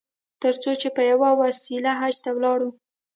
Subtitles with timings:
[0.41, 2.59] تر څو چې په یوه وسیله حج ته ولاړ.